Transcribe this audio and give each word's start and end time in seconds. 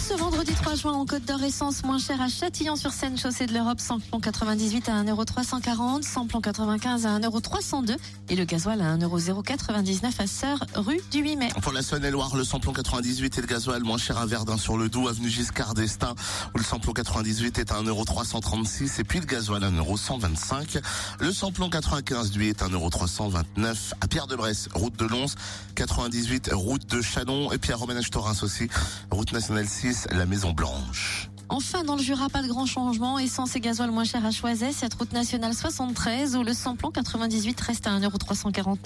Ce 0.00 0.14
vendredi 0.14 0.52
3 0.52 0.74
juin, 0.74 0.92
en 0.92 1.06
Côte 1.06 1.24
d'Or, 1.24 1.42
essence 1.42 1.82
moins 1.82 1.98
chère 1.98 2.20
à 2.20 2.28
Châtillon-sur-Seine, 2.28 3.16
chaussée 3.16 3.46
de 3.46 3.54
l'Europe, 3.54 3.80
samplon 3.80 4.20
98 4.20 4.88
à 4.90 5.02
1,340€, 5.02 6.02
samplon 6.02 6.40
95 6.40 7.06
à 7.06 7.18
1,302€ 7.18 7.96
et 8.28 8.36
le 8.36 8.44
gasoil 8.44 8.82
à 8.82 8.96
1,099€ 8.96 10.04
à 10.18 10.26
Sœur, 10.26 10.58
rue 10.74 11.00
du 11.10 11.20
8 11.20 11.36
mai. 11.36 11.48
Pour 11.62 11.72
la 11.72 11.82
Saône-et-Loire, 11.82 12.36
le 12.36 12.44
samplon 12.44 12.72
98 12.72 13.38
et 13.38 13.40
le 13.40 13.46
gasoil 13.46 13.82
moins 13.84 13.96
cher 13.96 14.18
à 14.18 14.26
Verdun 14.26 14.58
sur 14.58 14.76
le 14.76 14.88
Doubs, 14.90 15.08
avenue 15.08 15.30
Giscard 15.30 15.72
d'Estaing, 15.74 16.14
où 16.54 16.58
le 16.58 16.64
samplon 16.64 16.92
98 16.92 17.58
est 17.58 17.72
à 17.72 17.80
1,336€ 17.80 19.00
et 19.00 19.04
puis 19.04 19.20
le 19.20 19.26
gasoil 19.26 19.64
à 19.64 19.70
1,125€. 19.70 20.82
Le 21.20 21.32
samplon 21.32 21.70
95 21.70 22.36
lui 22.36 22.48
est 22.48 22.62
à 22.62 22.68
1,329€ 22.68 23.92
à 24.00 24.08
Pierre-de-Bresse, 24.08 24.68
route 24.74 24.96
de 24.98 25.06
Lons, 25.06 25.34
98 25.74 26.50
route 26.52 26.86
de 26.86 27.00
Chalon 27.00 27.50
et 27.52 27.58
puis 27.58 27.72
à 27.72 27.76
Romanage-Torins 27.76 28.42
aussi, 28.42 28.68
route 29.10 29.32
nationale 29.32 29.66
6, 29.66 29.85
la 30.10 30.26
Maison 30.26 30.52
Blanche. 30.52 31.30
Enfin, 31.48 31.84
dans 31.84 31.94
le 31.94 32.02
Jura, 32.02 32.28
pas 32.28 32.42
de 32.42 32.48
grand 32.48 32.66
changement. 32.66 33.18
Essence 33.18 33.54
et 33.54 33.60
gasoil 33.60 33.90
moins 33.90 34.04
cher 34.04 34.24
à 34.24 34.30
Choiset, 34.32 34.72
cette 34.72 34.94
route 34.94 35.12
nationale 35.12 35.54
73 35.54 36.34
où 36.36 36.42
le 36.42 36.52
samplon 36.52 36.90
98 36.90 37.60
reste 37.60 37.86
à 37.86 37.98
1,349€, 37.98 38.76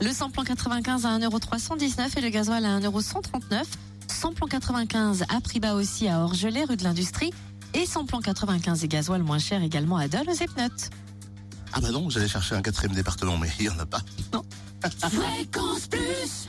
le 0.00 0.12
samplon 0.12 0.44
95 0.44 1.04
à 1.04 1.18
1,319€ 1.18 2.18
et 2.18 2.20
le 2.22 2.28
gasoil 2.30 2.64
à 2.64 2.80
1,139€. 2.80 3.64
Samplon 4.08 4.46
95 4.46 5.24
à 5.28 5.40
prix 5.40 5.60
bas 5.60 5.74
aussi 5.74 6.08
à 6.08 6.20
Orgelet, 6.20 6.64
rue 6.64 6.76
de 6.76 6.84
l'Industrie. 6.84 7.32
Et 7.74 7.84
samplon 7.84 8.20
95 8.20 8.84
et 8.84 8.88
gasoil 8.88 9.22
moins 9.22 9.38
cher 9.38 9.62
également 9.62 9.98
à 9.98 10.08
Dole 10.08 10.30
aux 10.30 10.32
Epnotes. 10.32 10.90
Ah 11.74 11.80
bah 11.80 11.90
non, 11.90 12.08
j'allais 12.08 12.28
chercher 12.28 12.54
un 12.54 12.62
quatrième 12.62 12.94
département, 12.94 13.36
mais 13.36 13.50
il 13.60 13.66
y 13.66 13.68
en 13.68 13.78
a 13.78 13.84
pas. 13.84 14.00
Non. 14.32 14.42
Fréquence 14.98 15.88
plus 15.88 16.46